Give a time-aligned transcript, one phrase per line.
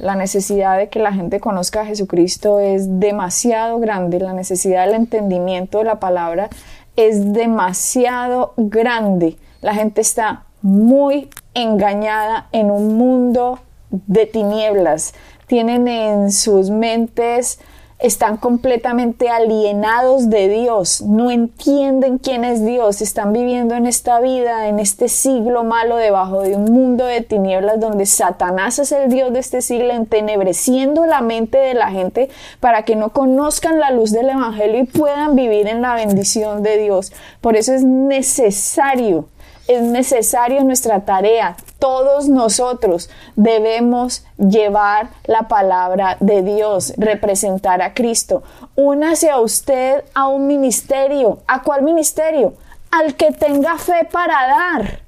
[0.00, 4.94] La necesidad de que la gente conozca a Jesucristo es demasiado grande, la necesidad del
[4.94, 6.48] entendimiento de la palabra
[6.96, 9.36] es demasiado grande.
[9.60, 15.14] La gente está muy engañada en un mundo de tinieblas
[15.50, 17.58] tienen en sus mentes,
[18.00, 24.68] están completamente alienados de Dios, no entienden quién es Dios, están viviendo en esta vida,
[24.68, 29.32] en este siglo malo, debajo de un mundo de tinieblas donde Satanás es el Dios
[29.32, 34.12] de este siglo, entenebreciendo la mente de la gente para que no conozcan la luz
[34.12, 37.12] del Evangelio y puedan vivir en la bendición de Dios.
[37.40, 39.26] Por eso es necesario
[39.70, 41.56] es necesario nuestra tarea.
[41.80, 48.44] Todos nosotros debemos llevar la palabra de Dios, representar a Cristo.
[48.76, 51.38] Únase a usted a un ministerio.
[51.48, 52.54] ¿A cuál ministerio?
[52.92, 55.00] Al que tenga fe para dar.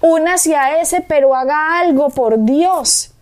[0.00, 3.12] Únase a ese, pero haga algo por Dios.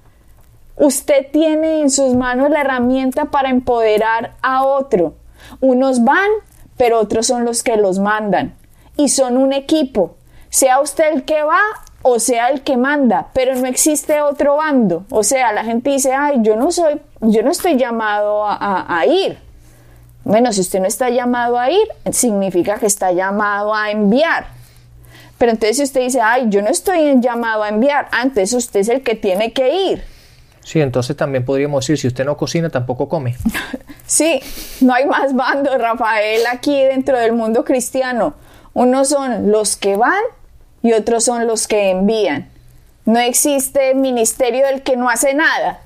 [0.76, 5.14] Usted tiene en sus manos la herramienta para empoderar a otro.
[5.60, 6.28] Unos van,
[6.76, 8.56] pero otros son los que los mandan.
[8.96, 10.16] Y son un equipo
[10.56, 11.60] sea usted el que va
[12.08, 15.04] o sea el que manda, pero no existe otro bando.
[15.10, 19.38] O sea, la gente dice, ay, yo no soy, yo no estoy llamado a, ir.
[20.22, 24.46] Bueno, si usted no está llamado a ir, significa que está llamado a enviar.
[25.36, 28.88] Pero entonces si usted dice, ay, yo no estoy llamado a enviar, antes usted es
[28.88, 30.04] el que tiene que ir.
[30.62, 33.34] Sí, entonces también podríamos decir, si usted no cocina, tampoco come.
[34.06, 34.40] sí,
[34.80, 38.34] no hay más bandos, Rafael, aquí dentro del mundo cristiano.
[38.74, 40.22] Unos son los que van
[40.86, 42.48] y otros son los que envían.
[43.06, 45.80] No existe ministerio del que no hace nada.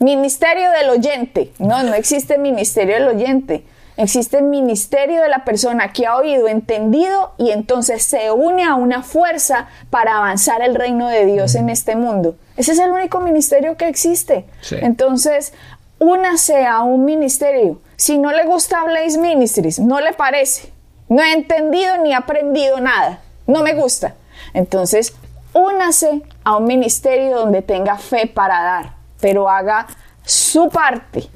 [0.00, 1.52] Ministerio del oyente.
[1.60, 3.64] No, no existe ministerio del oyente.
[3.96, 8.74] Existe el ministerio de la persona que ha oído, entendido y entonces se une a
[8.74, 12.34] una fuerza para avanzar el reino de Dios en este mundo.
[12.56, 14.46] Ese es el único ministerio que existe.
[14.72, 15.52] Entonces,
[16.00, 17.80] únase a un ministerio.
[17.94, 20.72] Si no le gusta Blaze Ministries, no le parece,
[21.08, 24.16] no he entendido ni aprendido nada, no me gusta.
[24.54, 25.14] Entonces,
[25.52, 29.86] únase a un ministerio donde tenga fe para dar, pero haga
[30.24, 31.28] su parte.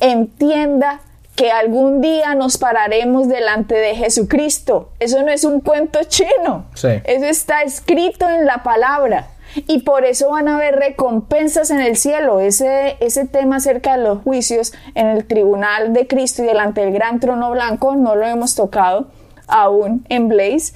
[0.00, 1.00] Entienda
[1.38, 4.90] que algún día nos pararemos delante de Jesucristo.
[4.98, 6.66] Eso no es un cuento chino.
[6.74, 9.28] Eso está escrito en la palabra.
[9.54, 12.40] Y por eso van a haber recompensas en el cielo.
[12.40, 16.92] Ese, ese tema acerca de los juicios en el tribunal de Cristo y delante del
[16.92, 19.06] gran trono blanco no lo hemos tocado
[19.46, 20.74] aún en Blaze.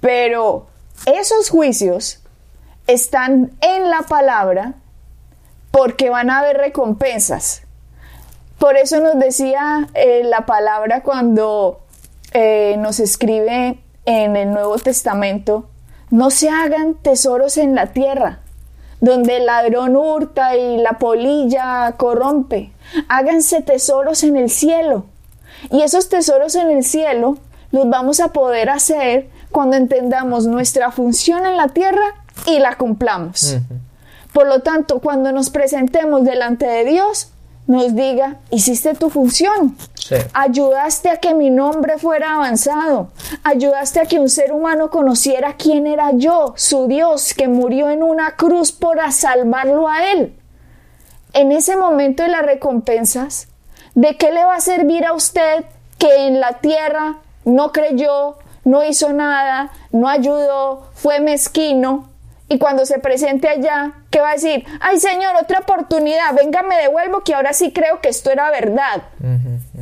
[0.00, 0.66] Pero
[1.04, 2.20] esos juicios
[2.86, 4.74] están en la palabra
[5.70, 7.62] porque van a haber recompensas.
[8.58, 11.80] Por eso nos decía eh, la palabra cuando
[12.32, 15.68] eh, nos escribe en el Nuevo Testamento,
[16.10, 18.40] no se hagan tesoros en la tierra,
[19.00, 22.72] donde el ladrón hurta y la polilla corrompe.
[23.08, 25.04] Háganse tesoros en el cielo.
[25.70, 27.38] Y esos tesoros en el cielo
[27.72, 32.04] los vamos a poder hacer cuando entendamos nuestra función en la tierra
[32.46, 33.56] y la cumplamos.
[34.32, 37.30] Por lo tanto, cuando nos presentemos delante de Dios,
[37.66, 39.76] nos diga, hiciste tu función,
[40.32, 43.08] ayudaste a que mi nombre fuera avanzado,
[43.42, 48.02] ayudaste a que un ser humano conociera quién era yo, su Dios, que murió en
[48.02, 50.36] una cruz para salvarlo a él.
[51.32, 53.48] En ese momento de las recompensas,
[53.94, 55.64] ¿de qué le va a servir a usted
[55.98, 58.36] que en la tierra no creyó,
[58.66, 62.10] no hizo nada, no ayudó, fue mezquino.
[62.48, 64.64] Y cuando se presente allá, ¿qué va a decir?
[64.80, 69.04] Ay Señor, otra oportunidad, venga, me devuelvo que ahora sí creo que esto era verdad.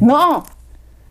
[0.01, 0.45] No,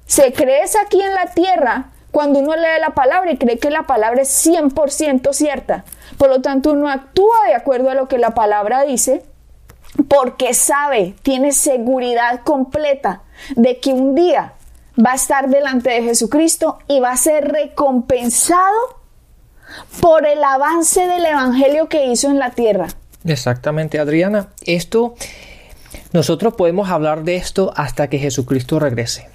[0.05, 3.83] se crees aquí en la tierra cuando uno lee la palabra y cree que la
[3.83, 5.83] palabra es 100% cierta.
[6.19, 9.23] Por lo tanto, uno actúa de acuerdo a lo que la palabra dice
[10.07, 13.21] porque sabe, tiene seguridad completa
[13.55, 14.53] de que un día
[14.97, 19.01] va a estar delante de Jesucristo y va a ser recompensado
[20.01, 22.87] por el avance del Evangelio que hizo en la tierra.
[23.25, 24.49] Exactamente, Adriana.
[24.65, 25.15] Esto,
[26.11, 29.29] nosotros podemos hablar de esto hasta que Jesucristo regrese.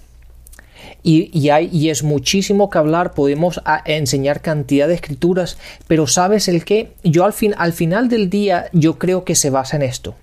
[1.03, 5.57] Y, hay, y es muchísimo que hablar, podemos enseñar cantidad de escrituras,
[5.87, 6.93] pero ¿sabes el qué?
[7.03, 10.17] Yo al, fin, al final del día yo creo que se basa en esto.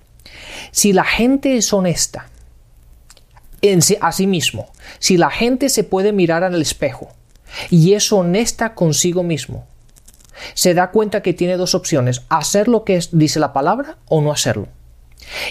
[0.70, 2.28] Si la gente es honesta,
[4.00, 7.08] a sí mismo, si la gente se puede mirar al espejo
[7.70, 9.66] y es honesta consigo mismo,
[10.54, 14.32] se da cuenta que tiene dos opciones, hacer lo que dice la palabra o no
[14.32, 14.68] hacerlo.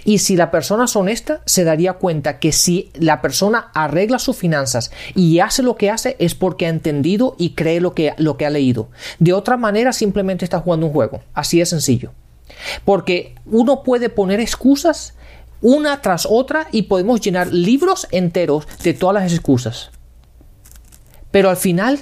[0.03, 4.37] Y si la persona es honesta, se daría cuenta que si la persona arregla sus
[4.37, 8.37] finanzas y hace lo que hace es porque ha entendido y cree lo que, lo
[8.37, 8.89] que ha leído.
[9.19, 11.21] De otra manera, simplemente está jugando un juego.
[11.33, 12.13] Así de sencillo.
[12.85, 15.15] Porque uno puede poner excusas
[15.65, 19.91] una tras otra y podemos llenar libros enteros de todas las excusas.
[21.31, 21.99] Pero al final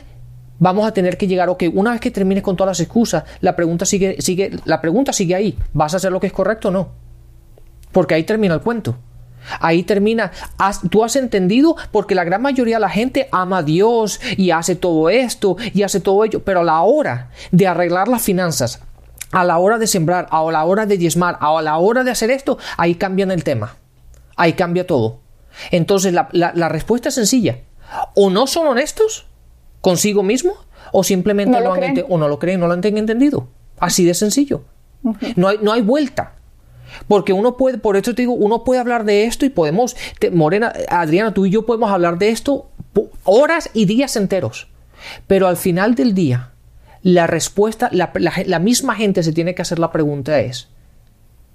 [0.59, 3.55] vamos a tener que llegar, ok, una vez que termines con todas las excusas, la
[3.55, 5.57] pregunta sigue, sigue, la pregunta sigue ahí.
[5.73, 7.03] ¿Vas a hacer lo que es correcto o no?
[7.93, 8.97] porque ahí termina el cuento.
[9.59, 10.31] Ahí termina,
[10.89, 14.75] tú has entendido porque la gran mayoría de la gente ama a Dios y hace
[14.75, 18.81] todo esto y hace todo ello, pero a la hora de arreglar las finanzas,
[19.33, 22.31] a la hora de sembrar, a la hora de diezmar, a la hora de hacer
[22.31, 23.75] esto, ahí cambian el tema.
[24.35, 25.19] Ahí cambia todo.
[25.71, 27.59] Entonces la, respuesta es sencilla.
[28.15, 29.25] O no son honestos
[29.81, 30.53] consigo mismo,
[30.91, 33.47] o simplemente no lo, han o no lo creen, no lo han entendido.
[33.79, 34.63] Así de sencillo.
[35.35, 36.35] no, hay, no hay vuelta.
[37.07, 39.95] Porque uno puede, por eso te digo, uno puede hablar de esto y podemos,
[40.31, 42.69] Morena, Adriana, tú y yo podemos hablar de esto
[43.23, 44.67] horas y días enteros.
[45.27, 46.52] Pero al final del día,
[47.03, 50.69] la respuesta, la, misma gente se tiene que hacer la pregunta es,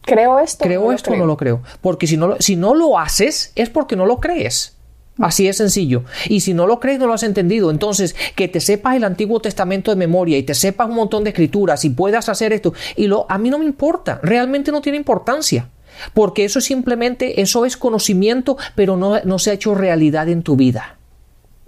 [0.03, 0.65] ¿creo esto?
[0.65, 1.63] ¿Creo esto o no lo creo?
[1.81, 4.77] Porque si no, si no lo haces es porque no lo crees.
[5.19, 6.05] Así es sencillo.
[6.29, 7.73] Y si no lo crees, no lo has entendido.
[7.73, 11.31] Entonces, que te sepas el Antiguo Testamento de memoria y te sepas un montón de
[11.31, 14.99] escrituras y puedas hacer esto, y lo, a mí no me importa, realmente no tiene
[14.99, 15.71] importancia.
[16.15, 20.55] Porque eso simplemente, eso es conocimiento, pero no, no se ha hecho realidad en tu
[20.55, 20.99] vida.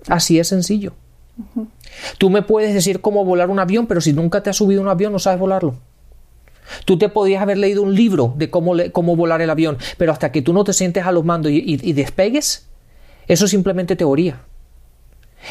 [0.06, 0.92] Así es sencillo.
[2.18, 4.88] Tú me puedes decir cómo volar un avión, pero si nunca te has subido un
[4.88, 5.74] avión, no sabes volarlo.
[6.84, 10.30] Tú te podías haber leído un libro de cómo, cómo volar el avión, pero hasta
[10.30, 12.68] que tú no te sientes a los mandos y despegues,
[13.26, 14.40] eso es simplemente teoría.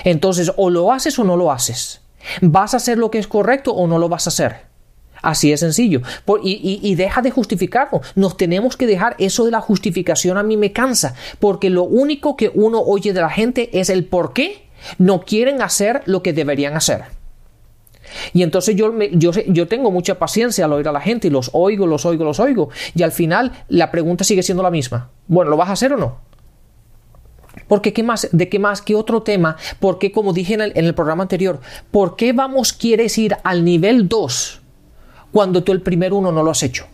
[0.04, 2.02] Entonces, o lo haces o no lo haces.
[2.42, 4.70] ¿Vas a hacer lo que es correcto o no lo vas a hacer?
[5.22, 6.02] Así es sencillo.
[6.44, 8.02] y, deja de justificarlo.
[8.16, 10.38] Nos tenemos que dejar eso de la justificación.
[10.38, 11.14] A mí me cansa.
[11.40, 15.62] Porque lo único que uno oye de la gente es el por qué no quieren
[15.62, 17.04] hacer lo que deberían hacer.
[18.34, 21.52] Y entonces yo, yo, yo tengo mucha paciencia al oír a la gente y los
[21.54, 22.70] oigo, los oigo, los oigo.
[22.96, 25.10] Y al final la pregunta sigue siendo la misma.
[25.28, 26.30] Bueno, ¿lo vas a hacer o no?
[27.68, 31.24] Porque qué más, de qué más, qué otro tema, porque como dije en el, programa
[31.24, 31.60] anterior,
[31.92, 34.62] ¿por qué vamos, quieres ir al nivel 2
[35.32, 36.88] cuando tú el primer uno no lo has hecho?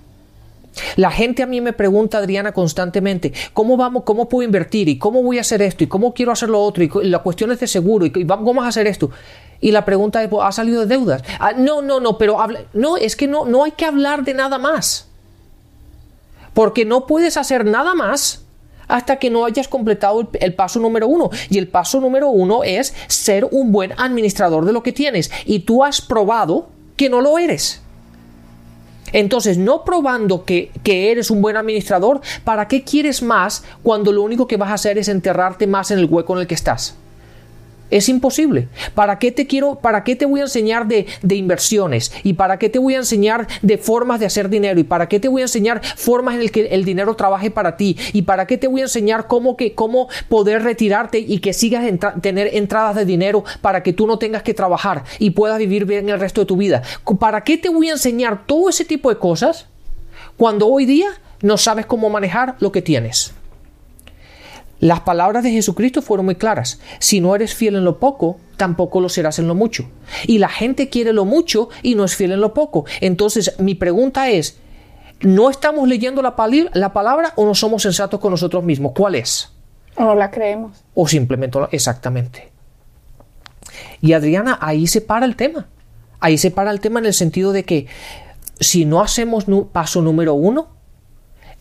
[0.96, 4.90] La gente a mí me pregunta, Adriana, constantemente, ¿cómo vamos, cómo puedo invertir?
[4.90, 5.84] ¿Y cómo voy a hacer esto?
[5.84, 6.84] ¿Y cómo quiero hacer lo otro?
[6.84, 8.06] Y la cuestión es de seguro.
[8.06, 9.12] ¿Y cómo a hacer esto?
[9.62, 11.24] Y la pregunta es, ¿ha salido de deudas?
[11.40, 12.38] Ah, no, no, no, pero
[12.74, 15.08] no, es que no, no hay que hablar de nada más.
[16.54, 18.46] Porque no puedes hacer nada más
[18.88, 21.30] hasta que no hayas completado el, paso número uno.
[21.50, 25.32] Y el paso número uno es ser un buen administrador de lo que tienes.
[25.46, 27.82] Y tú has probado que no lo eres.
[29.14, 34.48] Entonces, no probando que, eres un buen administrador, ¿para qué quieres más cuando lo único
[34.48, 36.96] que vas a hacer es enterrarte más en el hueco en el que estás?
[37.92, 38.68] Es imposible.
[38.96, 42.12] ¿Para qué te quiero, para qué te voy a enseñar de, inversiones?
[42.24, 44.80] ¿Y para qué te voy a enseñar de formas de hacer dinero?
[44.80, 47.78] ¿Y para qué te voy a enseñar formas en las que el dinero trabaje para
[47.78, 47.96] ti?
[48.14, 51.86] ¿Y para qué te voy a enseñar cómo, que, cómo poder retirarte y que sigas
[52.22, 56.10] tener entradas de dinero para que tú no tengas que trabajar y puedas vivir bien
[56.10, 56.82] el resto de tu vida?
[57.20, 59.68] ¿Para qué te voy a enseñar todo ese tipo de cosas
[60.38, 61.10] cuando hoy día
[61.42, 63.34] no sabes cómo manejar lo que tienes?
[64.86, 66.80] Las palabras de Jesucristo fueron muy claras.
[67.00, 69.90] Si no eres fiel en lo poco, tampoco lo serás en lo mucho.
[70.28, 72.86] Y la gente quiere lo mucho y no es fiel en lo poco.
[73.02, 74.60] Entonces, mi pregunta es,
[75.22, 76.36] ¿no estamos leyendo la,
[76.74, 78.92] la palabra o no somos sensatos con nosotros mismos?
[78.96, 79.52] ¿Cuál es?
[79.96, 80.84] O no la creemos.
[80.94, 82.52] O simplemente, exactamente.
[84.02, 85.68] Y Adriana, ahí se para el tema.
[86.20, 87.88] Ahí se para el tema en el sentido de que
[88.60, 90.75] si no hacemos paso número uno,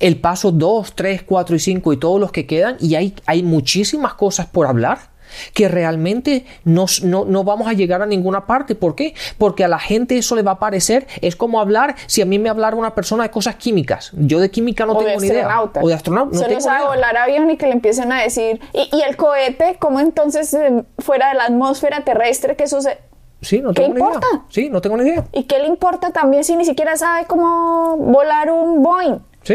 [0.00, 3.42] el paso 2, 3, 4 y 5 y todos los que quedan, y hay, hay
[3.42, 5.14] muchísimas cosas por hablar
[5.52, 8.74] que realmente no, no, vamos a llegar a ninguna parte.
[8.74, 9.14] ¿Por qué?
[9.38, 12.38] Porque a la gente eso le va a parecer, es como hablar, si a mí
[12.38, 15.62] me hablara una persona de cosas químicas, yo de química no tengo ni idea.
[15.62, 16.38] O de astronauta.
[16.38, 20.00] No Se sabe volar avión y que le empiecen a decir, y, el cohete, ¿cómo
[20.00, 22.98] entonces eh, fuera de la atmósfera terrestre que eso se...
[23.40, 24.26] Sí, no tengo ¿Qué importa?
[24.48, 25.24] Sí, no tengo ni idea.
[25.32, 29.18] ¿Y qué le importa también si ni siquiera sabe cómo volar un Boeing?
[29.44, 29.54] Sí.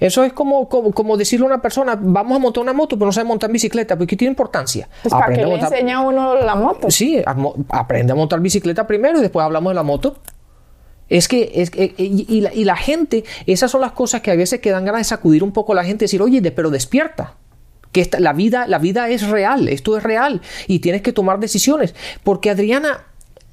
[0.00, 3.12] Eso es como, como, decirle a una persona, vamos a montar una moto, pero no
[3.12, 4.88] sabe montar bicicleta, porque tiene importancia.
[5.02, 6.90] Pues ¿Para qué le enseña a uno la moto?
[6.90, 7.22] Sí,
[7.68, 10.16] aprende a montar bicicleta primero y después hablamos de la moto.
[11.08, 14.60] Es que, es, y, la, y, la, gente, esas son las cosas que a veces
[14.60, 17.34] que dan ganas de sacudir un poco a la gente y decir, oye, pero despierta.
[17.90, 21.94] que la, vida, la vida es real, esto es real y tienes que tomar decisiones.
[22.24, 23.04] Porque Adriana,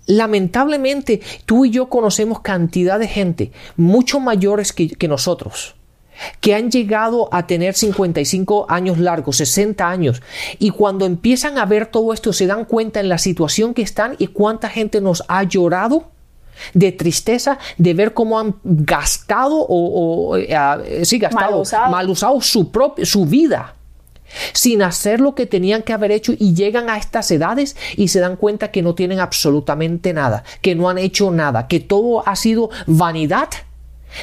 [0.09, 5.75] lamentablemente tú y yo conocemos cantidad de gente mucho mayores que, que nosotros
[6.41, 10.21] que han llegado a tener 55 años largos, 60 años,
[10.57, 14.15] y cuando empiezan a ver todo esto se dan cuenta en la situación que están
[14.17, 16.11] y cuánta gente nos ha llorado
[16.73, 20.47] de tristeza de ver cómo han gastado o, eh,
[21.19, 23.75] gastado, mal usado, su, propia, su vida
[24.53, 28.19] sin hacer lo que tenían que haber hecho y llegan a estas edades y se
[28.19, 32.36] dan cuenta que no tienen absolutamente nada, que no han hecho nada, que todo ha
[32.36, 33.50] sido vanidad,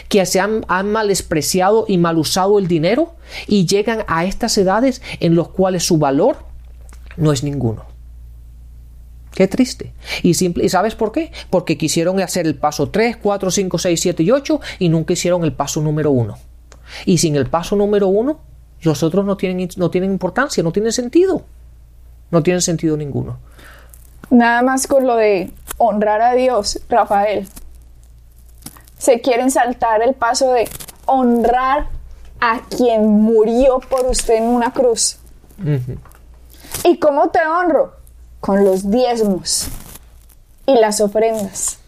[0.08, 1.12] que se han, han mal
[1.88, 3.14] y mal usado el dinero
[3.46, 6.38] y llegan a estas edades en las cuales su valor
[7.16, 7.84] no es ninguno.
[9.36, 9.92] Qué triste.
[10.22, 11.30] Y, simple, ¿Y sabes por qué?
[11.50, 15.44] Porque quisieron hacer el paso 3, 4, 5, 6, 7 y 8 y nunca hicieron
[15.44, 16.38] el paso número 1.
[17.04, 18.40] Y sin el paso número 1,
[18.82, 21.42] los otros no tienen, no tienen importancia, no tienen sentido.
[22.30, 23.38] No tienen sentido ninguno.
[24.30, 27.48] Nada más con lo de honrar a Dios, Rafael.
[28.98, 30.68] Se quieren saltar el paso de
[31.06, 31.88] honrar
[32.40, 35.18] a quien murió por usted en una cruz.
[36.84, 37.96] ¿Y cómo te honro?
[38.46, 39.66] con los diezmos
[40.66, 41.78] y las ofrendas.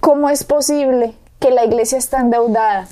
[0.00, 2.88] ¿Cómo es posible que la iglesia está endeudada?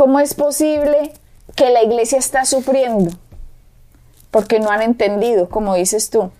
[0.00, 1.12] ¿Cómo es posible
[1.54, 3.10] que la iglesia está sufriendo?
[4.30, 6.30] Porque no han entendido, como dices tú.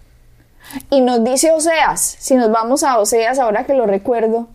[0.88, 4.48] Y nos dice Oseas, si nos vamos a Oseas ahora que lo recuerdo,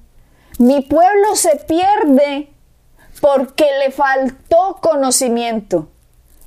[0.57, 2.49] mi pueblo se pierde
[3.21, 5.87] porque le faltó conocimiento.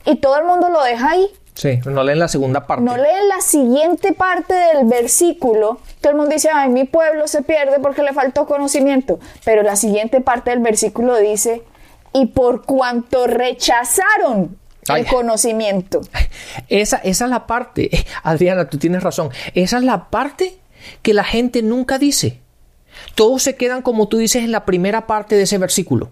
[0.04, 1.30] Y todo el mundo lo deja ahí.
[1.54, 2.82] Sí, no leen la segunda parte.
[2.82, 5.78] No leen la siguiente parte del versículo.
[6.00, 9.20] Todo el mundo dice, ay, mi pueblo se pierde porque le faltó conocimiento.
[9.44, 11.62] Pero la siguiente parte del versículo dice,
[12.12, 14.56] y por cuanto rechazaron
[14.96, 16.00] el conocimiento.
[16.68, 17.90] Esa, esa es la parte,
[18.22, 19.30] Adriana, tú tienes razón.
[19.54, 20.58] Esa es la parte
[21.02, 22.40] que la gente nunca dice.
[23.14, 26.10] Todos se quedan, como tú dices, en la primera parte de ese versículo.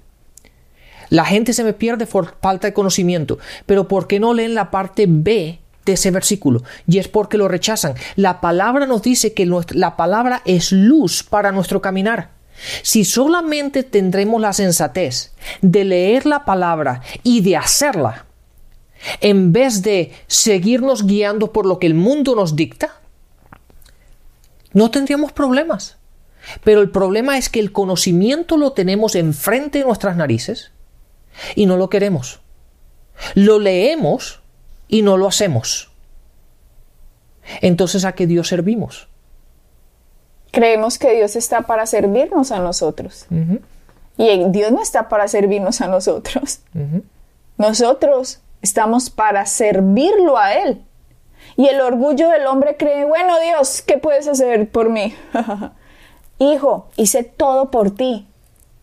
[1.09, 3.39] La gente se me pierde por falta de conocimiento.
[3.65, 6.63] Pero ¿por qué no leen la parte B de ese versículo?
[6.87, 7.95] Y es porque lo rechazan.
[8.17, 12.36] La palabra nos dice que la palabra es luz para nuestro caminar.
[12.83, 18.27] Si solamente tendremos la sensatez de leer la palabra y de hacerla,
[19.21, 23.01] en vez de seguirnos guiando por lo que el mundo nos dicta,
[24.73, 25.97] no tendríamos problemas.
[26.65, 30.71] Pero el problema es que el conocimiento lo tenemos enfrente de nuestras narices
[31.55, 32.41] y no lo queremos.
[33.35, 34.41] Lo leemos
[34.89, 35.91] y no lo hacemos.
[37.61, 39.09] Entonces, ¿a qué Dios servimos?
[40.51, 43.27] Creemos que Dios está para servirnos a nosotros.
[44.19, 46.61] Y Dios no está para servirnos a nosotros.
[47.59, 50.83] Nosotros estamos para servirlo a Él.
[51.57, 55.15] Y el orgullo del hombre cree, bueno Dios, ¿qué puedes hacer por mí?
[56.39, 58.27] Hijo, hice todo por ti.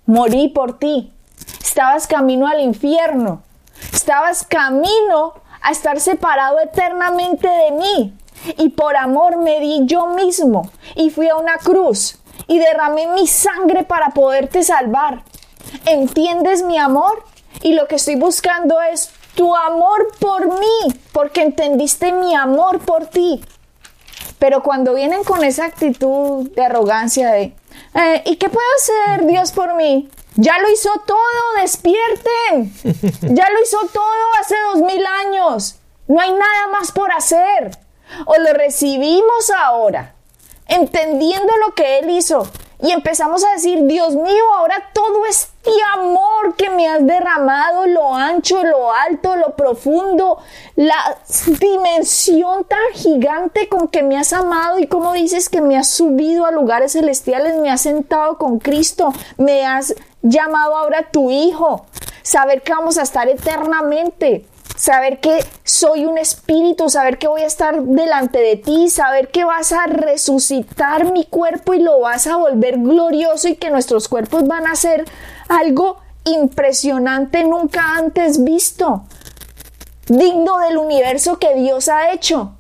[0.05, 1.13] Morí por ti.
[1.62, 3.43] Estabas camino al infierno.
[3.91, 8.13] Estabas camino a estar separado eternamente de mí.
[8.57, 13.27] Y por amor me di yo mismo y fui a una cruz y derramé mi
[13.27, 15.23] sangre para poderte salvar.
[15.85, 17.23] ¿Entiendes mi amor?
[17.62, 23.07] Y lo que estoy buscando es tu amor por mí, porque entendiste mi amor por
[23.07, 23.43] ti.
[24.39, 27.55] Pero cuando vienen con esa actitud de arrogancia de,
[27.95, 30.09] eh, ¿y qué puede hacer Dios por mí?
[30.35, 32.73] Ya lo hizo todo, despierten.
[33.35, 35.75] Ya lo hizo todo hace dos mil años.
[36.07, 37.71] No hay nada más por hacer.
[38.25, 40.15] O lo recibimos ahora,
[40.67, 42.48] entendiendo lo que Él hizo.
[42.84, 48.13] Y empezamos a decir, Dios mío, ahora todo este amor que me has derramado, lo
[48.13, 50.39] ancho, lo alto, lo profundo,
[50.75, 51.17] la
[51.62, 56.46] dimensión tan gigante con que me has amado y como dices que me has subido
[56.46, 61.86] a lugares celestiales, me has sentado con Cristo, me has llamado ahora tu hijo,
[62.22, 67.48] saber que vamos a estar eternamente, saber que soy un espíritu, saber que voy a
[67.48, 72.38] estar delante de ti, saber que vas a resucitar mi cuerpo y lo vas a
[72.38, 75.06] volver glorioso y que nuestros cuerpos van a ser
[75.48, 79.03] algo impresionante nunca antes visto,
[80.08, 82.53] digno del universo que Dios ha hecho.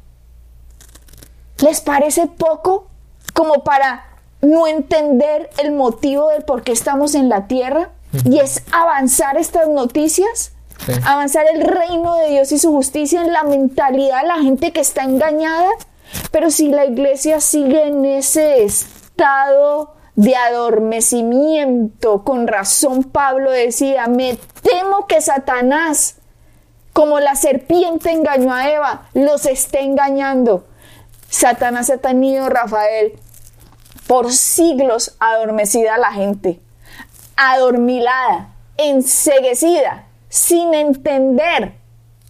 [1.59, 2.87] ¿Les parece poco
[3.33, 4.05] como para
[4.41, 7.91] no entender el motivo del por qué estamos en la tierra
[8.25, 10.52] y es avanzar estas noticias,
[11.05, 14.81] avanzar el reino de Dios y su justicia en la mentalidad de la gente que
[14.81, 15.69] está engañada.
[16.31, 24.37] Pero si la iglesia sigue en ese estado de adormecimiento, con razón Pablo decía, me
[24.61, 26.17] temo que Satanás
[26.93, 30.67] Como la serpiente engañó a Eva, los está engañando.
[31.27, 33.13] Satanás ha tenido, Rafael,
[34.05, 36.59] por siglos adormecida la gente,
[37.35, 41.75] adormilada, enseguecida, sin entender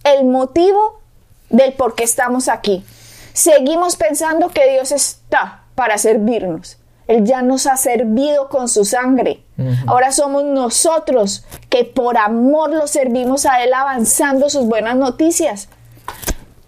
[0.04, 1.00] el motivo
[1.48, 2.84] del por qué estamos aquí.
[3.32, 6.76] Seguimos pensando que Dios está para servirnos.
[7.06, 9.42] Él ya nos ha servido con su sangre.
[9.86, 15.70] Ahora somos nosotros que por amor lo servimos a Él avanzando sus buenas noticias.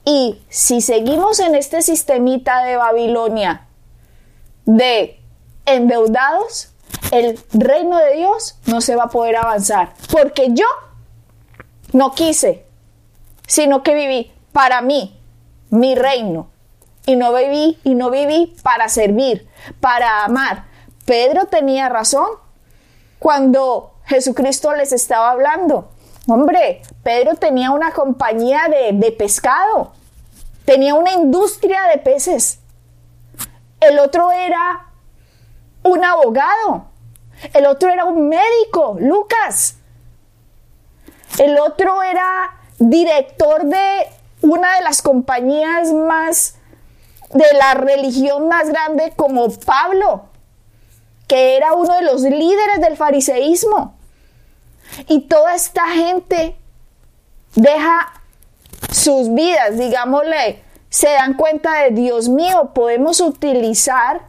[0.06, 3.66] Y si seguimos en este sistemita de Babilonia
[4.64, 5.20] de
[5.66, 6.70] endeudados,
[7.10, 9.92] el reino de Dios no se va a poder avanzar.
[10.10, 10.64] Porque yo
[11.96, 12.66] no quise,
[13.46, 15.18] sino que viví para mí,
[15.70, 16.50] mi reino.
[17.06, 19.48] Y no viví, y no viví para servir,
[19.80, 20.66] para amar.
[21.06, 22.26] Pedro tenía razón
[23.18, 25.88] cuando Jesucristo les estaba hablando.
[26.28, 29.92] Hombre, Pedro tenía una compañía de, de pescado,
[30.66, 32.58] tenía una industria de peces.
[33.80, 34.88] El otro era
[35.82, 36.88] un abogado,
[37.54, 39.78] el otro era un médico, Lucas.
[41.38, 44.06] El otro era director de
[44.42, 46.56] una de las compañías más
[47.32, 50.26] de la religión más grande como Pablo,
[51.26, 53.94] que era uno de los líderes del fariseísmo.
[55.08, 56.56] Y toda esta gente
[57.54, 58.12] deja
[58.92, 64.22] sus vidas, digámosle, se dan cuenta de Dios mío, podemos utilizar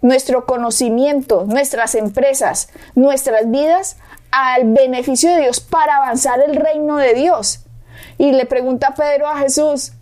[0.00, 3.96] nuestro conocimiento, nuestras empresas, nuestras vidas
[4.30, 7.64] al beneficio de Dios para avanzar el reino de Dios.
[8.18, 9.92] Y le pregunta Pedro a Jesús,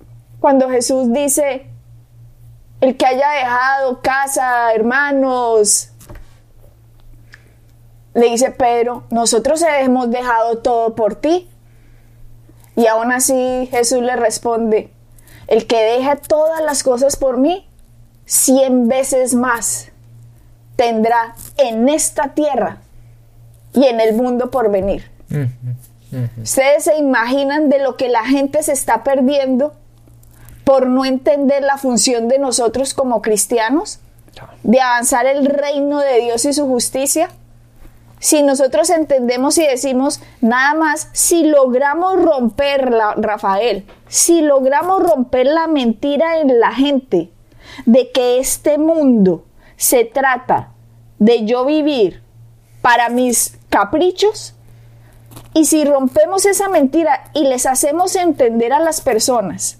[0.40, 1.66] cuando Jesús dice,
[2.80, 5.90] el que haya dejado casa, hermanos,
[8.14, 11.48] le dice Pedro, nosotros hemos dejado todo por ti.
[12.74, 14.92] Y aún así Jesús le responde,
[15.46, 17.68] el que deja todas las cosas por mí,
[18.24, 19.90] cien veces más
[20.76, 22.82] tendrá en esta tierra
[23.76, 25.08] y en el mundo por venir.
[26.42, 29.74] Ustedes se imaginan de lo que la gente se está perdiendo
[30.64, 34.00] por no entender la función de nosotros como cristianos,
[34.62, 37.28] de avanzar el reino de Dios y su justicia.
[38.18, 45.46] Si nosotros entendemos y decimos nada más, si logramos romper la, Rafael, si logramos romper
[45.46, 47.30] la mentira en la gente
[47.84, 49.44] de que este mundo
[49.76, 50.70] se trata
[51.18, 52.22] de yo vivir
[52.80, 54.54] para mis caprichos,
[55.52, 59.76] y si rompemos esa mentira y les hacemos entender a las personas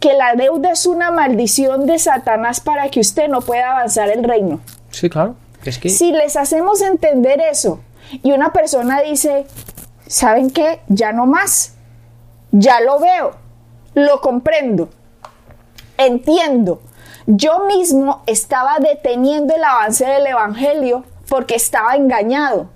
[0.00, 4.24] que la deuda es una maldición de Satanás para que usted no pueda avanzar el
[4.24, 4.60] reino.
[4.90, 5.36] Sí, claro.
[5.62, 5.90] Es que...
[5.90, 7.80] Si les hacemos entender eso
[8.22, 9.46] y una persona dice,
[10.06, 10.80] ¿saben qué?
[10.88, 11.74] Ya no más.
[12.50, 13.32] Ya lo veo.
[13.92, 14.88] Lo comprendo.
[15.98, 16.80] Entiendo.
[17.26, 22.70] Yo mismo estaba deteniendo el avance del Evangelio porque estaba engañado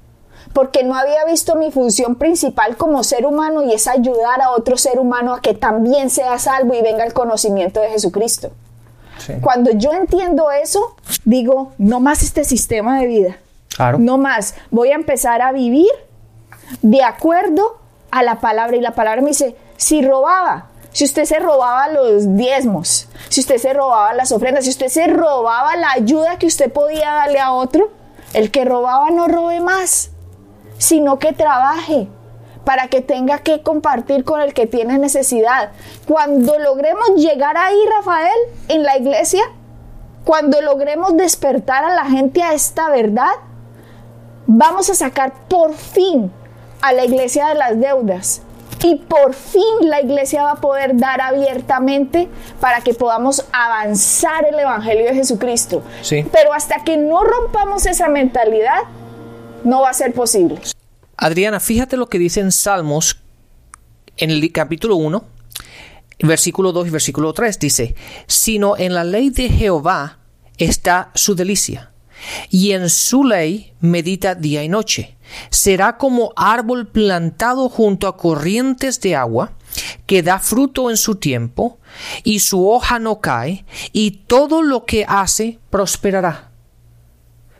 [0.52, 4.76] porque no había visto mi función principal como ser humano y es ayudar a otro
[4.76, 8.50] ser humano a que también sea salvo y venga el conocimiento de Jesucristo.
[9.40, 13.36] Cuando yo entiendo eso, digo, no más este sistema de vida.
[13.68, 13.98] Claro.
[13.98, 14.54] No más.
[14.70, 15.90] Voy a empezar a vivir
[16.82, 17.78] de acuerdo
[18.10, 18.76] a la palabra.
[18.76, 23.58] Y la palabra me dice, si robaba, si usted se robaba los diezmos, si usted
[23.58, 27.52] se robaba las ofrendas, si usted se robaba la ayuda que usted podía darle a
[27.52, 27.90] otro,
[28.34, 30.11] el que robaba no robe más
[30.82, 32.08] sino que trabaje
[32.64, 35.70] para que tenga que compartir con el que tiene necesidad.
[36.08, 39.42] Cuando logremos llegar ahí, Rafael, en la iglesia,
[40.24, 43.30] cuando logremos despertar a la gente a esta verdad,
[44.46, 46.32] vamos a sacar por fin
[46.80, 48.42] a la iglesia de las deudas.
[48.82, 52.28] Y por fin la iglesia va a poder dar abiertamente
[52.60, 55.84] para que podamos avanzar el Evangelio de Jesucristo.
[56.00, 56.26] Sí.
[56.32, 58.80] Pero hasta que no rompamos esa mentalidad,
[59.64, 60.60] no va a ser posible.
[61.16, 63.18] Adriana, fíjate lo que dice en Salmos,
[64.16, 65.24] en el capítulo 1,
[66.20, 67.58] versículo 2 y versículo 3.
[67.58, 67.94] Dice,
[68.26, 70.18] sino en la ley de Jehová
[70.58, 71.92] está su delicia,
[72.50, 75.16] y en su ley medita día y noche.
[75.50, 79.52] Será como árbol plantado junto a corrientes de agua,
[80.06, 81.78] que da fruto en su tiempo,
[82.22, 86.51] y su hoja no cae, y todo lo que hace prosperará.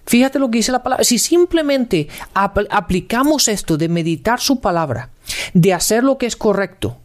[0.07, 1.05] Fíjate lo que dice la palabra.
[1.05, 5.11] Si simplemente aplicamos esto de meditar su palabra,
[5.55, 6.99] de hacer lo que es correcto,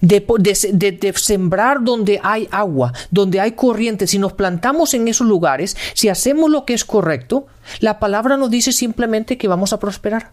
[0.00, 5.76] de, de, sembrar donde hay agua, donde hay corriente, si nos plantamos en esos lugares,
[5.94, 7.46] si hacemos lo que es correcto,
[7.80, 10.32] la palabra nos dice simplemente que vamos a prosperar.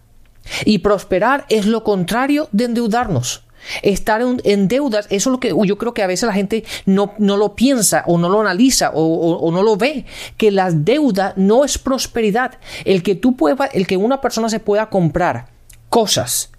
[0.64, 3.45] Y prosperar es lo contrario de endeudarnos.
[3.82, 7.14] Estar en, deudas, eso es lo que yo creo que a veces la gente no,
[7.18, 10.04] no lo piensa o no lo analiza o, no lo ve,
[10.36, 12.58] que la deuda no es prosperidad.
[12.84, 15.48] El que tú puedas, el que una persona se pueda comprar
[15.88, 16.50] cosas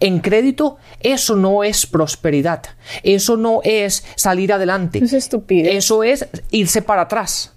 [0.00, 2.62] en crédito, eso no es prosperidad.
[3.02, 4.98] Eso no es salir adelante.
[5.68, 5.76] Es.
[5.76, 7.53] Eso es irse para atrás.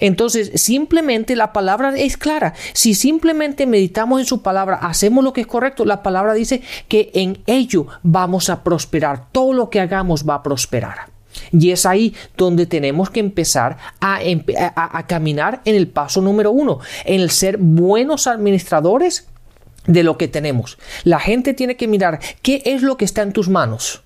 [0.00, 2.54] Entonces, simplemente la palabra es clara.
[2.72, 7.10] Si simplemente meditamos en su palabra, hacemos lo que es correcto, la palabra dice que
[7.14, 9.26] en ello vamos a prosperar.
[9.32, 11.12] Todo lo que hagamos va a prosperar.
[11.50, 14.20] Y es ahí donde tenemos que empezar a,
[15.06, 19.28] caminar en el paso número uno, en el ser buenos administradores
[19.86, 20.78] de lo que tenemos.
[21.04, 24.02] La gente tiene que mirar qué es lo que está en tus manos.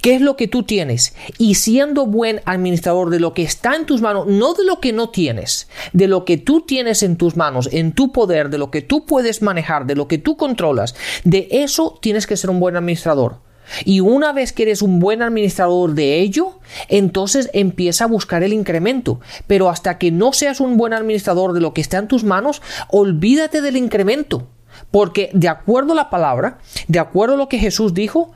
[0.00, 1.14] ¿Qué es lo que tú tienes?
[1.36, 4.92] Y siendo buen administrador de lo que está en tus manos, no de lo que
[4.92, 8.70] no tienes, de lo que tú tienes en tus manos, en tu poder, de lo
[8.70, 12.60] que tú puedes manejar, de lo que tú controlas, de eso tienes que ser un
[12.60, 13.40] buen administrador.
[13.84, 16.58] Y una vez que eres un buen administrador de ello,
[16.88, 19.20] entonces empieza a buscar el incremento.
[19.46, 22.62] Pero hasta que no seas un buen administrador de lo que está en tus manos,
[22.88, 24.48] olvídate del incremento.
[24.90, 26.58] Porque de acuerdo a la palabra,
[26.88, 28.32] de acuerdo a lo que Jesús dijo,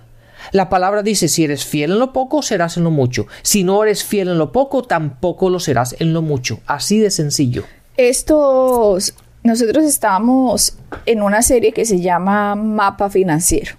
[0.52, 3.26] la palabra dice, si eres fiel en lo poco, serás en lo mucho.
[3.42, 6.60] Si no eres fiel en lo poco, tampoco lo serás en lo mucho.
[6.66, 7.64] Así de sencillo.
[7.96, 10.76] Estos, nosotros estamos
[11.06, 13.76] en una serie que se llama Mapa Financiero.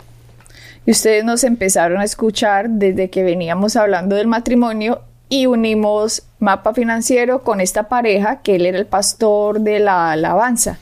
[0.86, 6.73] Y ustedes nos empezaron a escuchar desde que veníamos hablando del matrimonio y unimos Mapa
[6.73, 10.78] Financiero con esta pareja, que él era el pastor de la alabanza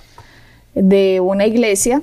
[0.76, 2.02] de una iglesia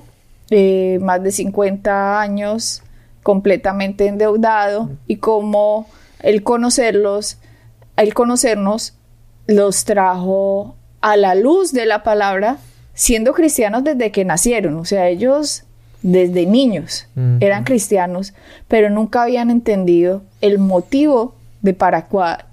[0.48, 2.82] de más de 50 años
[3.22, 5.86] completamente endeudado y cómo
[6.20, 7.38] el conocerlos,
[7.96, 8.94] el conocernos
[9.46, 12.58] los trajo a la luz de la palabra
[12.94, 15.64] siendo cristianos desde que nacieron, o sea, ellos
[16.02, 17.08] desde niños
[17.40, 18.32] eran cristianos,
[18.68, 22.08] pero nunca habían entendido el motivo de para,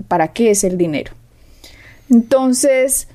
[0.08, 1.13] para qué es el dinero.
[2.10, 3.08] Entonces,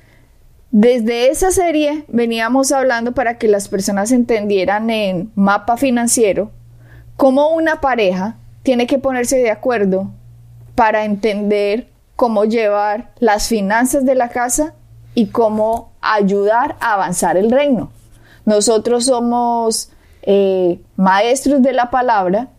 [0.71, 6.51] desde esa serie veníamos hablando para que las personas entendieran en mapa financiero
[7.17, 10.09] cómo una pareja tiene que ponerse de acuerdo
[10.75, 14.73] para entender cómo llevar las finanzas de la casa
[15.15, 17.91] y cómo ayudar a avanzar el reino.
[18.45, 19.89] Nosotros somos
[20.23, 22.49] eh, maestros de la palabra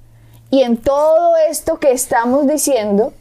[0.50, 3.12] y en todo esto que estamos diciendo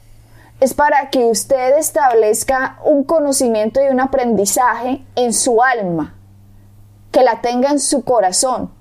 [0.59, 6.15] es para que usted establezca un conocimiento y un aprendizaje en su alma,
[7.11, 8.71] que la tenga en su corazón,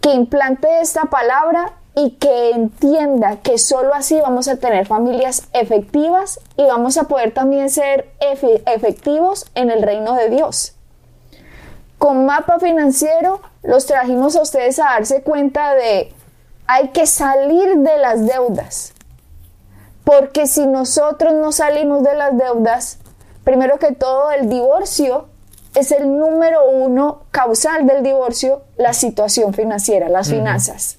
[0.00, 6.38] que implante esta palabra y que entienda que solo así vamos a tener familias efectivas
[6.56, 10.76] y vamos a poder también ser efectivos en el reino de Dios.
[11.98, 16.12] Con mapa financiero los trajimos a ustedes a darse cuenta de
[16.68, 18.92] hay que salir de las deudas.
[20.04, 22.98] Porque si nosotros no salimos de las deudas,
[23.42, 25.26] primero que todo el divorcio
[25.74, 30.97] es el número uno causal del divorcio, la situación financiera, las finanzas.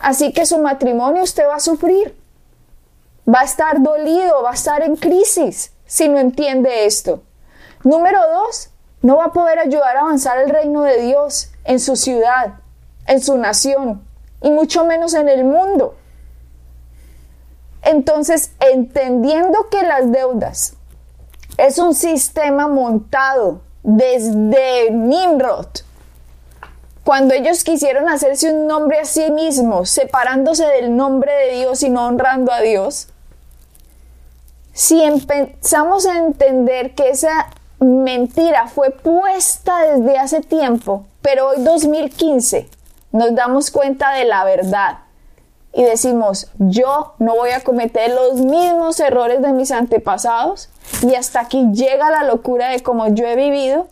[0.00, 2.16] Así que su matrimonio usted va a sufrir.
[3.32, 7.22] Va a estar dolido, va a estar en crisis si no entiende esto.
[7.84, 8.70] Número dos,
[9.02, 12.54] no va a poder ayudar a avanzar el reino de Dios en su ciudad,
[13.06, 14.02] en su nación
[14.42, 15.96] y mucho menos en el mundo.
[17.82, 20.74] Entonces, entendiendo que las deudas
[21.56, 25.68] es un sistema montado desde Nimrod,
[27.08, 31.88] cuando ellos quisieron hacerse un nombre a sí mismos, separándose del nombre de Dios y
[31.88, 33.08] no honrando a Dios,
[34.74, 37.46] si empezamos a entender que esa
[37.80, 42.68] mentira fue puesta desde hace tiempo, pero hoy 2015
[43.12, 44.98] nos damos cuenta de la verdad
[45.72, 50.68] y decimos, yo no voy a cometer los mismos errores de mis antepasados
[51.00, 53.88] y hasta aquí llega la locura de cómo yo he vivido,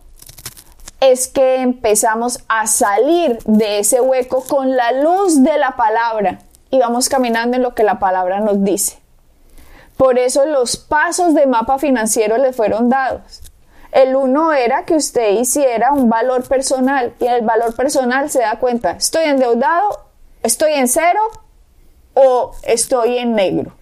[1.10, 6.40] es que empezamos a salir de ese hueco con la luz de la palabra
[6.70, 8.98] y vamos caminando en lo que la palabra nos dice.
[9.96, 13.42] Por eso los pasos de mapa financiero le fueron dados.
[13.92, 18.58] El uno era que usted hiciera un valor personal y el valor personal se da
[18.58, 20.04] cuenta, estoy endeudado,
[20.42, 21.20] estoy en cero
[22.14, 23.75] o estoy en negro.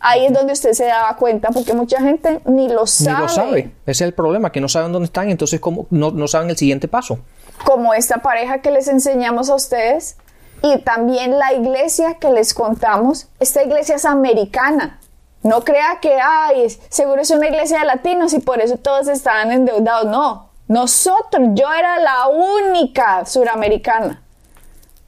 [0.00, 3.16] Ahí es donde usted se daba cuenta, porque mucha gente ni lo sabe.
[3.16, 3.60] Ni lo sabe.
[3.86, 6.56] Ese es el problema, que no saben dónde están, entonces como no, no saben el
[6.56, 7.18] siguiente paso.
[7.64, 10.16] Como esta pareja que les enseñamos a ustedes
[10.62, 13.28] y también la iglesia que les contamos.
[13.40, 15.00] Esta iglesia es americana.
[15.42, 19.50] No crea que, ay, seguro es una iglesia de latinos y por eso todos estaban
[19.50, 20.06] endeudados.
[20.06, 24.22] No, nosotros, yo era la única suramericana.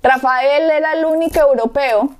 [0.02, 2.10] Rafael era el único europeo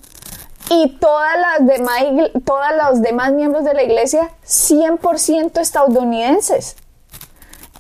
[0.71, 2.03] y todas las demás,
[2.45, 6.77] todos los demás miembros de la iglesia 100% estadounidenses.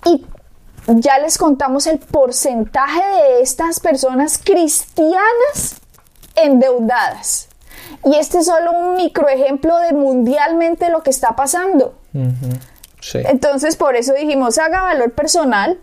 [0.05, 0.27] Y
[0.87, 5.81] ya les contamos el porcentaje de estas personas cristianas
[6.35, 7.49] endeudadas.
[8.05, 11.94] Y este es solo un microejemplo de mundialmente lo que está pasando.
[13.14, 15.79] Entonces, por eso dijimos, haga valor personal.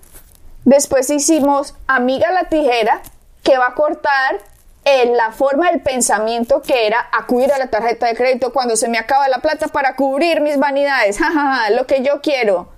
[0.66, 3.02] Después hicimos amiga la tijera,
[3.42, 4.38] que va a cortar
[4.84, 8.89] en la forma del pensamiento que era acudir a la tarjeta de crédito cuando se
[8.89, 11.20] me acaba la plata para cubrir mis vanidades.
[11.72, 12.70] lo que yo quiero.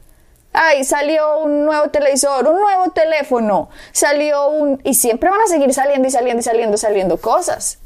[0.51, 4.79] Ay, salió un nuevo televisor, un nuevo teléfono, salió un...
[4.83, 7.79] Y siempre van a seguir saliendo y saliendo y saliendo, saliendo cosas.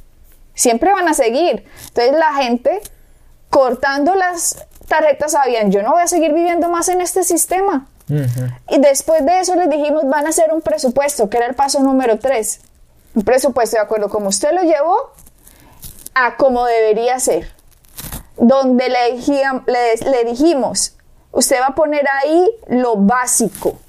[0.54, 1.66] Siempre van a seguir.
[1.88, 2.82] Entonces la gente
[3.50, 7.88] cortando las tarjetas sabían, yo no voy a seguir viviendo más en este sistema.
[8.70, 11.82] Y después de eso les dijimos, van a hacer un presupuesto, que era el paso
[11.82, 12.62] número tres.
[13.18, 15.12] Un presupuesto de acuerdo como usted lo llevó
[16.14, 17.52] a como debería ser.
[18.36, 20.96] Donde le, dijimos,
[21.32, 23.80] usted va a poner ahí lo básico.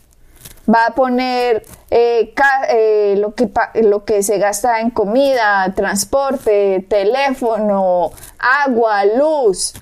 [0.66, 2.32] Va a poner eh,
[2.70, 3.50] eh, lo, que,
[3.82, 9.74] lo que se gasta en comida, transporte, teléfono, agua, luz.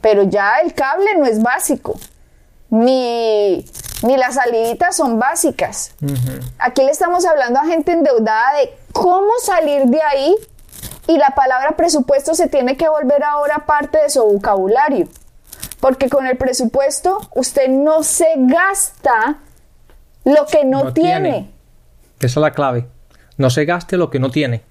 [0.00, 1.98] Pero ya el cable no es básico.
[2.84, 3.64] Ni,
[4.02, 5.94] ni las saliditas son básicas.
[6.58, 10.34] Aquí le estamos hablando a gente endeudada de cómo salir de ahí
[11.06, 15.08] y la palabra presupuesto se tiene que volver ahora parte de su vocabulario.
[15.80, 19.38] Porque con el presupuesto usted no se gasta
[20.24, 21.52] lo que no, tiene.
[22.18, 22.88] Esa es la clave.
[23.36, 24.62] No se gaste lo que no tiene.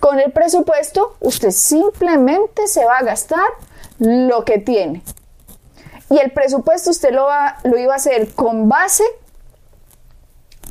[0.00, 3.46] Con el presupuesto usted simplemente se va a gastar
[3.98, 5.02] lo que tiene.
[6.12, 9.04] Y el presupuesto usted lo, va, lo iba a hacer con base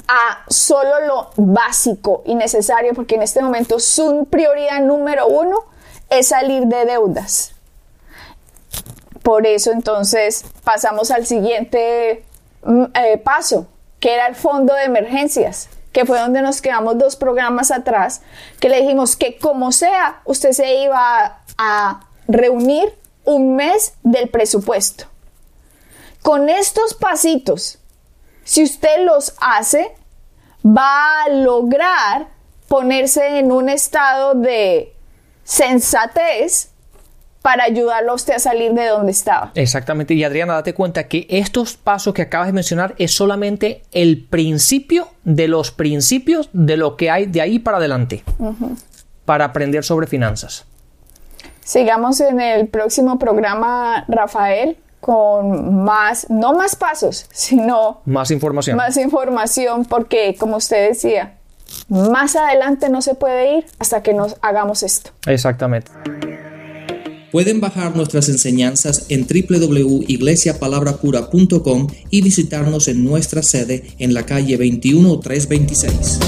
[0.08, 5.66] a solo lo básico y necesario, porque en este momento su prioridad número uno
[6.10, 7.54] es salir de deudas.
[9.24, 12.24] Por eso entonces pasamos al siguiente
[12.64, 13.68] mm, eh, paso,
[14.00, 18.22] que era el fondo de emergencias, que fue donde nos quedamos dos programas atrás,
[18.60, 25.06] que le dijimos que como sea, usted se iba a, reunir un mes del presupuesto.
[26.22, 27.80] Con estos pasitos,
[28.44, 29.92] si usted los hace,
[30.66, 32.28] va a lograr
[32.68, 34.94] ponerse en un estado de
[35.44, 36.70] sensatez
[37.42, 39.52] para ayudarlo a usted a salir de donde estaba.
[39.56, 40.14] Exactamente.
[40.14, 45.08] Y Adriana, date cuenta que estos pasos que acabas de mencionar es solamente el principio
[45.24, 48.24] de los principios de lo que hay de ahí para adelante
[49.26, 50.66] para aprender sobre finanzas.
[51.64, 58.78] Sigamos en el próximo programa, Rafael, con más, no más pasos, sino más información.
[58.78, 61.38] Más información, porque como usted decía,
[61.90, 65.10] más adelante no se puede ir hasta que nos hagamos esto.
[65.26, 65.92] Exactamente.
[67.32, 76.20] Pueden bajar nuestras enseñanzas en www.iglesiapalabrapura.com y visitarnos en nuestra sede en la calle 21326.